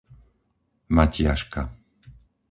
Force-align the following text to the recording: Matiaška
Matiaška 0.95 1.61